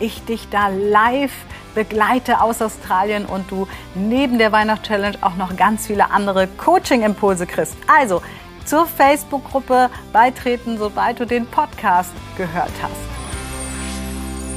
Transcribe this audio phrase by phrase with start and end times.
[0.00, 1.32] ich dich da live
[1.74, 7.76] begleite aus Australien und du neben der Weihnachtschallenge auch noch ganz viele andere Coaching-Impulse kriegst.
[7.86, 8.22] Also
[8.64, 13.08] zur Facebook-Gruppe beitreten, sobald du den Podcast gehört hast.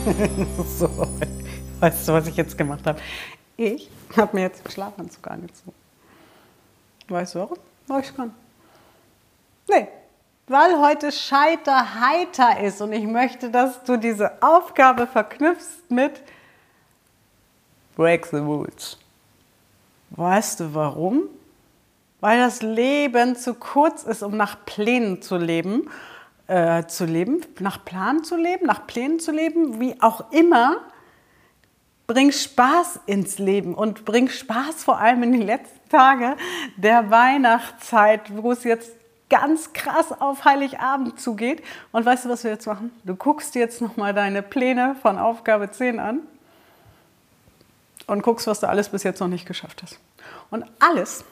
[0.80, 0.90] so,
[1.80, 3.00] weißt du, was ich jetzt gemacht habe?
[3.58, 5.74] Ich habe mir jetzt den Schlafanzug angezogen.
[7.08, 7.58] Weißt du warum?
[7.88, 8.34] Weil ich kann.
[9.70, 9.88] Nee,
[10.48, 16.22] weil heute Scheiter heiter ist und ich möchte, dass du diese Aufgabe verknüpfst mit
[17.96, 18.98] Break the Rules.
[20.12, 21.24] Weißt du warum?
[22.20, 25.90] Weil das Leben zu kurz ist, um nach Plänen zu leben,
[26.48, 30.78] äh, zu leben, nach Plan zu leben, nach Plänen zu leben, wie auch immer.
[32.08, 36.36] Bring Spaß ins Leben und bring Spaß vor allem in die letzten Tage
[36.76, 38.92] der Weihnachtszeit, wo es jetzt
[39.32, 41.64] ganz krass auf Heiligabend zugeht.
[41.92, 42.92] Und weißt du, was wir jetzt machen?
[43.04, 46.20] Du guckst jetzt nochmal deine Pläne von Aufgabe 10 an
[48.08, 50.00] und guckst, was du alles bis jetzt noch nicht geschafft hast.
[50.50, 51.24] Und alles,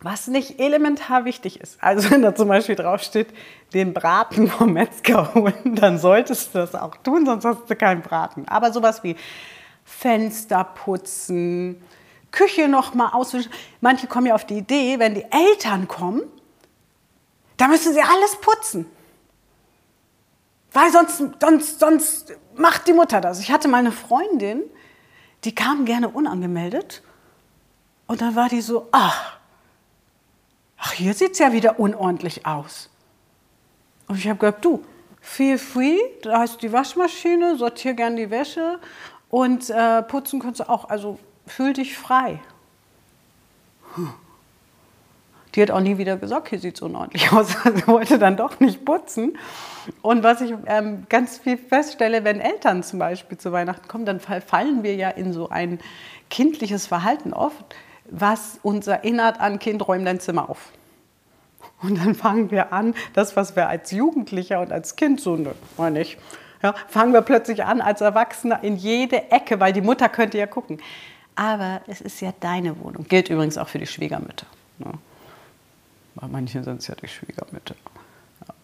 [0.00, 3.28] was nicht elementar wichtig ist, also wenn da zum Beispiel draufsteht,
[3.72, 8.02] den Braten vom Metzger holen, dann solltest du das auch tun, sonst hast du keinen
[8.02, 8.46] Braten.
[8.48, 9.16] Aber sowas wie
[9.84, 11.82] Fenster putzen,
[12.30, 13.50] Küche noch mal auswischen.
[13.80, 16.20] Manche kommen ja auf die Idee, wenn die Eltern kommen,
[17.58, 18.86] da müssen sie alles putzen.
[20.72, 23.40] Weil sonst, sonst, sonst macht die Mutter das.
[23.40, 24.62] Ich hatte mal eine Freundin,
[25.44, 27.02] die kam gerne unangemeldet.
[28.06, 29.38] Und dann war die so, ach,
[30.78, 32.90] ach hier sieht es ja wieder unordentlich aus.
[34.06, 34.84] Und ich habe gesagt, du,
[35.20, 38.78] feel free, da hast du die Waschmaschine, sortier gern die Wäsche
[39.30, 40.88] und äh, putzen kannst du auch.
[40.88, 42.40] Also fühl dich frei.
[43.94, 44.14] Hm.
[45.54, 47.48] Die hat auch nie wieder gesagt, hier sieht es unordentlich aus.
[47.48, 49.38] Sie wollte dann doch nicht putzen.
[50.02, 54.20] Und was ich ähm, ganz viel feststelle, wenn Eltern zum Beispiel zu Weihnachten kommen, dann
[54.20, 55.80] fallen wir ja in so ein
[56.30, 57.64] kindliches Verhalten oft,
[58.10, 60.72] was uns erinnert an Kind, räum dein Zimmer auf.
[61.80, 65.54] Und dann fangen wir an, das, was wir als Jugendlicher und als Kind so, ne,
[65.76, 66.18] meine ich,
[66.62, 70.46] ja, fangen wir plötzlich an als Erwachsener in jede Ecke, weil die Mutter könnte ja
[70.46, 70.80] gucken.
[71.36, 73.06] Aber es ist ja deine Wohnung.
[73.08, 74.46] Gilt übrigens auch für die Schwiegermütter.
[74.78, 74.92] Ne?
[76.20, 77.76] Bei manchen sind es ja die Schwiegermütter.
[78.46, 78.54] Ja.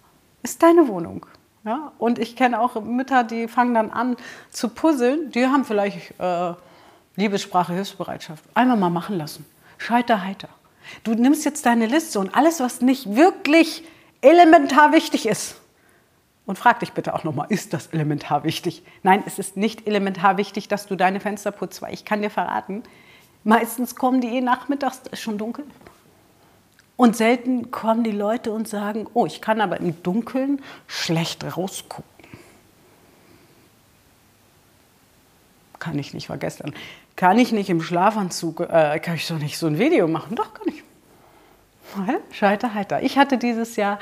[0.42, 1.26] Ist deine Wohnung.
[1.64, 1.92] Ja?
[1.98, 4.16] Und ich kenne auch Mütter, die fangen dann an
[4.50, 5.30] zu puzzeln.
[5.30, 6.54] Die haben vielleicht äh,
[7.16, 8.44] Liebessprache, Hilfsbereitschaft.
[8.54, 9.46] Einmal mal machen lassen.
[9.78, 10.48] Scheiter heiter.
[11.04, 13.84] Du nimmst jetzt deine Liste und alles, was nicht wirklich
[14.20, 15.56] elementar wichtig ist.
[16.46, 18.82] Und frag dich bitte auch nochmal, ist das elementar wichtig?
[19.02, 22.28] Nein, es ist nicht elementar wichtig, dass du deine Fenster putzt, weil ich kann dir
[22.28, 22.82] verraten,
[23.44, 25.64] meistens kommen die eh nachmittags, ist schon dunkel.
[26.96, 32.04] Und selten kommen die Leute und sagen, oh, ich kann aber im Dunkeln schlecht rausgucken.
[35.80, 36.72] Kann ich nicht, war gestern.
[37.16, 40.36] Kann ich nicht im Schlafanzug, äh, kann ich doch nicht so ein Video machen?
[40.36, 40.82] Doch, kann ich.
[42.32, 43.02] Scheiter heiter.
[43.02, 43.98] Ich hatte dieses Jahr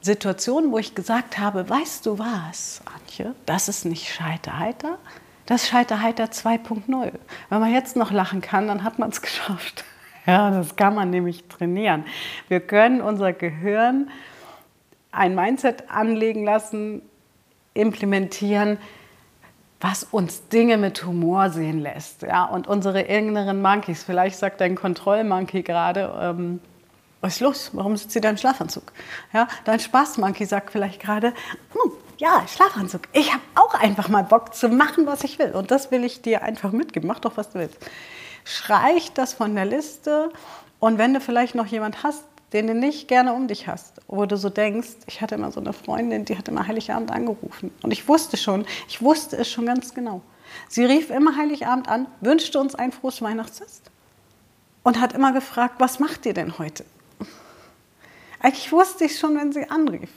[0.00, 4.98] Situationen, wo ich gesagt habe, weißt du was, Antje, das ist nicht Scheiter heiter,
[5.46, 7.12] das ist Scheiter heiter 2.0.
[7.48, 9.84] Wenn man jetzt noch lachen kann, dann hat man es geschafft.
[10.26, 12.04] Ja, das kann man nämlich trainieren.
[12.48, 14.10] Wir können unser Gehirn
[15.10, 17.02] ein Mindset anlegen lassen,
[17.74, 18.78] implementieren,
[19.80, 22.22] was uns Dinge mit Humor sehen lässt.
[22.22, 26.60] Ja, und unsere inneren Monkeys, vielleicht sagt dein Kontrollmonkey gerade, ähm,
[27.20, 27.70] was ist los?
[27.72, 28.92] Warum sitzt sie da im Schlafanzug?
[29.32, 31.28] Ja, dein Spaßmonkey sagt vielleicht gerade,
[31.72, 33.02] hm, ja, Schlafanzug.
[33.12, 35.50] Ich habe auch einfach mal Bock zu machen, was ich will.
[35.50, 37.08] Und das will ich dir einfach mitgeben.
[37.08, 37.78] Mach doch, was du willst
[38.44, 40.30] streich das von der Liste.
[40.78, 44.26] Und wenn du vielleicht noch jemand hast, den du nicht gerne um dich hast, wo
[44.26, 47.72] du so denkst, ich hatte immer so eine Freundin, die hat immer Heiligabend angerufen.
[47.82, 50.20] Und ich wusste schon, ich wusste es schon ganz genau.
[50.68, 53.90] Sie rief immer Heiligabend an, wünschte uns ein frohes Weihnachtsfest
[54.82, 56.84] und hat immer gefragt, was macht ihr denn heute?
[58.40, 60.10] Eigentlich wusste ich schon, wenn sie anrief.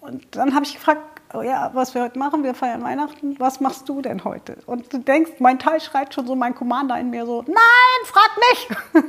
[0.00, 3.88] Und dann habe ich gefragt, ja, was wir heute machen, wir feiern Weihnachten, was machst
[3.88, 4.58] du denn heute?
[4.66, 8.30] Und du denkst, mein Teil schreit schon so, mein Commander in mir so, nein, frag
[8.50, 9.04] nicht.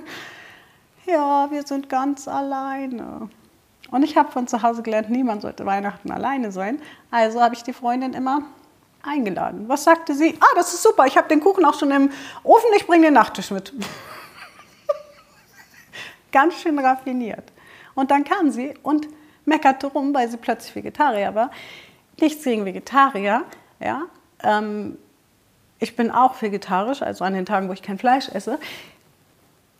[1.05, 3.29] ja, wir sind ganz alleine.
[3.91, 6.81] Und ich habe von zu Hause gelernt, niemand sollte Weihnachten alleine sein.
[7.11, 8.43] Also habe ich die Freundin immer
[9.03, 9.67] eingeladen.
[9.67, 10.37] Was sagte sie?
[10.39, 12.09] Ah, das ist super, ich habe den Kuchen auch schon im
[12.43, 13.73] Ofen, ich bringe den Nachtisch mit.
[16.31, 17.51] Ganz schön raffiniert.
[17.95, 19.07] Und dann kam sie und
[19.45, 21.51] meckerte rum, weil sie plötzlich Vegetarier war.
[22.19, 23.43] Nichts gegen Vegetarier,
[23.79, 24.03] ja.
[24.43, 24.97] Ähm,
[25.79, 28.57] ich bin auch vegetarisch, also an den Tagen, wo ich kein Fleisch esse.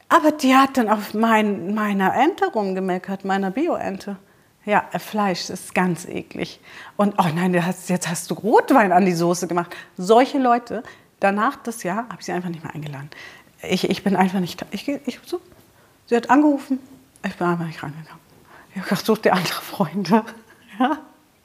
[0.10, 4.18] Aber die hat dann auf mein, meiner Ente rumgemeckert, meiner Bio-Ente.
[4.66, 6.60] Ja, Fleisch ist ganz eklig.
[6.98, 9.76] Und oh nein, jetzt hast du Rotwein an die Soße gemacht.
[9.98, 10.84] Solche Leute,
[11.20, 13.10] danach das Jahr habe ich sie einfach nicht mehr eingeladen.
[13.62, 14.64] Ich, ich bin einfach nicht.
[14.72, 15.42] Ich, ich, so,
[16.06, 16.80] sie hat angerufen,
[17.26, 18.22] ich bin einfach nicht reingegangen.
[18.72, 20.24] Ich habe gesagt, such dir andere Freunde.
[20.80, 20.98] Ja,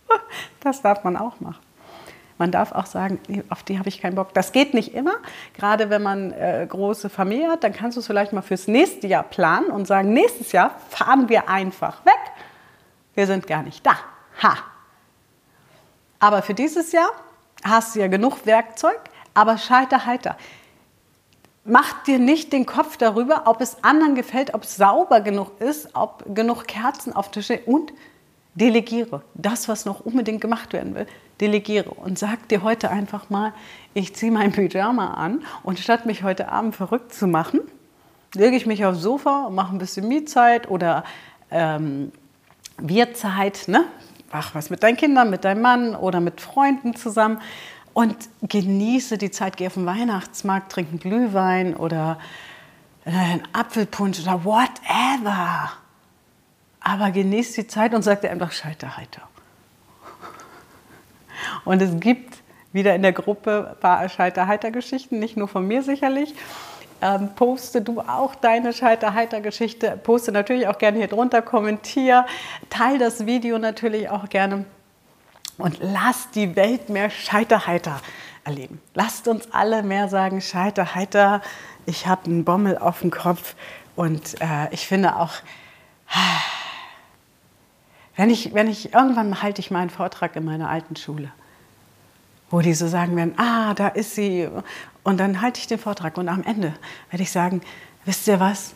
[0.60, 1.60] das darf man auch machen.
[2.38, 4.32] Man darf auch sagen, auf die habe ich keinen Bock.
[4.32, 5.14] Das geht nicht immer.
[5.55, 9.08] Gerade wenn man äh, große Familie hat, dann kannst du es vielleicht mal fürs nächste
[9.08, 12.14] Jahr planen und sagen, nächstes Jahr fahren wir einfach weg.
[13.14, 13.96] Wir sind gar nicht da.
[14.40, 14.56] Ha.
[16.20, 17.10] Aber für dieses Jahr
[17.64, 19.00] hast du ja genug Werkzeug,
[19.34, 20.37] aber scheiter heiter.
[21.64, 25.94] Mach dir nicht den Kopf darüber, ob es anderen gefällt, ob es sauber genug ist,
[25.94, 27.93] ob genug Kerzen auf Tische und
[28.58, 29.22] delegiere.
[29.34, 31.06] Das, was noch unbedingt gemacht werden will,
[31.40, 33.52] delegiere und sag dir heute einfach mal,
[33.94, 37.60] ich ziehe mein Pyjama an und statt mich heute Abend verrückt zu machen,
[38.34, 41.05] lege ich mich aufs Sofa und mache ein bisschen Mietzeit oder
[41.50, 42.12] ähm,
[42.78, 43.84] Wirtzeit, ne?
[44.31, 47.40] Mach was mit deinen Kindern, mit deinem Mann oder mit Freunden zusammen
[47.94, 49.56] und genieße die Zeit.
[49.56, 52.19] Geh auf den Weihnachtsmarkt, trinken Glühwein oder
[53.06, 55.70] äh, einen Apfelpunsch oder whatever.
[56.88, 59.20] Aber genieß die Zeit und sag dir einfach Scheiter heiter.
[61.67, 62.38] Und es gibt
[62.73, 66.35] wieder in der Gruppe ein paar Scheiter-Heiter-Geschichten, nicht nur von mir sicherlich.
[67.02, 70.00] Ähm, poste du auch deine Scheiter-Heiter-Geschichte.
[70.02, 72.25] Poste natürlich auch gerne hier drunter, kommentiere,
[72.70, 74.64] teile das Video natürlich auch gerne
[75.58, 78.00] und lass die Welt mehr Scheiter-Heiter
[78.44, 78.81] erleben.
[78.94, 81.43] Lasst uns alle mehr sagen, Scheiter-Heiter,
[81.84, 83.56] ich habe einen Bommel auf dem Kopf
[83.94, 85.34] und äh, ich finde auch,
[88.19, 91.31] wenn ich, wenn ich, irgendwann halte ich meinen Vortrag in meiner alten Schule,
[92.50, 94.49] wo die so sagen werden, ah, da ist sie.
[95.05, 96.75] Und dann halte ich den Vortrag und am Ende
[97.11, 97.62] werde ich sagen,
[98.05, 98.75] wisst ihr was?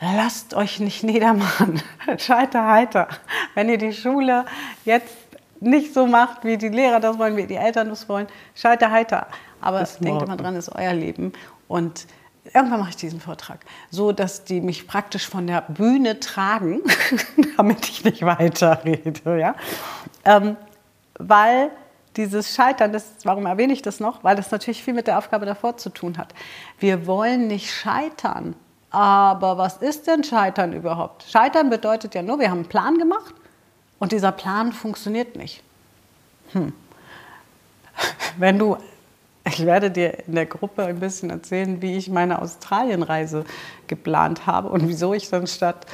[0.00, 1.82] Lasst euch nicht niedermachen.
[2.18, 3.08] Scheiter heiter.
[3.54, 4.44] Wenn ihr die Schule
[4.84, 5.16] jetzt
[5.58, 9.26] nicht so macht, wie die Lehrer das wollen, wie die Eltern das wollen, scheiter heiter.
[9.60, 11.32] Aber denkt immer dran, ist euer Leben.
[11.66, 12.06] Und
[12.52, 13.60] irgendwann mache ich diesen Vortrag,
[13.90, 16.82] so dass die mich praktisch von der Bühne tragen,
[17.56, 19.54] damit ich nicht weiterrede, ja,
[20.24, 20.56] ähm,
[21.18, 21.70] weil
[22.16, 24.22] dieses Scheitern, das, warum erwähne ich das noch?
[24.22, 26.32] Weil das natürlich viel mit der Aufgabe davor zu tun hat.
[26.78, 28.54] Wir wollen nicht scheitern.
[28.90, 31.24] Aber was ist denn Scheitern überhaupt?
[31.24, 33.34] Scheitern bedeutet ja nur, wir haben einen Plan gemacht
[33.98, 35.64] und dieser Plan funktioniert nicht.
[36.52, 36.72] Hm.
[38.36, 38.76] Wenn du
[39.46, 43.44] ich werde dir in der Gruppe ein bisschen erzählen, wie ich meine Australienreise
[43.86, 45.86] geplant habe und wieso ich dann statt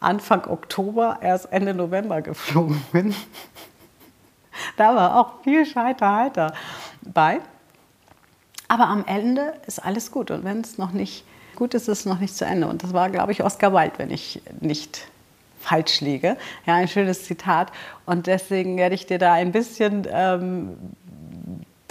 [0.00, 3.14] Anfang Oktober erst Ende November geflogen bin.
[4.76, 6.54] da war auch viel Scheiter-Heiter
[7.02, 7.40] bei.
[8.68, 11.24] Aber am Ende ist alles gut und wenn es noch nicht
[11.56, 12.66] gut ist, ist es noch nicht zu Ende.
[12.66, 15.06] Und das war, glaube ich, Oscar Wilde, wenn ich nicht
[15.60, 16.36] falsch liege.
[16.66, 17.72] Ja, ein schönes Zitat.
[18.06, 20.76] Und deswegen werde ich dir da ein bisschen ähm,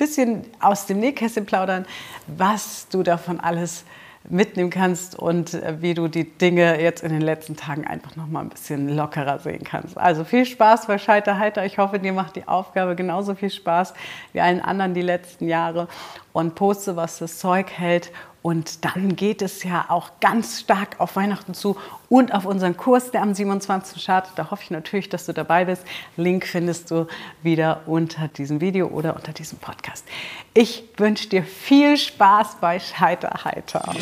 [0.03, 1.85] bisschen aus dem Nähkästchen plaudern,
[2.27, 3.85] was du davon alles
[4.29, 8.27] mitnehmen kannst und äh, wie du die Dinge jetzt in den letzten Tagen einfach noch
[8.27, 9.97] mal ein bisschen lockerer sehen kannst.
[9.97, 11.65] Also viel Spaß bei Scheiterheiter.
[11.65, 13.93] Ich hoffe, dir macht die Aufgabe genauso viel Spaß
[14.31, 15.87] wie allen anderen die letzten Jahre
[16.33, 18.11] und poste, was das Zeug hält
[18.43, 21.77] und dann geht es ja auch ganz stark auf Weihnachten zu
[22.09, 24.03] und auf unseren Kurs, der am 27.
[24.03, 24.33] startet.
[24.35, 25.83] Da hoffe ich natürlich, dass du dabei bist.
[26.17, 27.07] Link findest du
[27.41, 30.05] wieder unter diesem Video oder unter diesem Podcast.
[30.53, 33.93] Ich wünsche dir viel Spaß bei Scheiterheiter.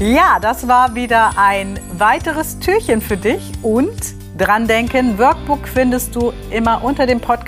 [0.00, 6.32] Ja, das war wieder ein weiteres Türchen für dich und dran denken, Workbook findest du
[6.50, 7.20] immer unter dem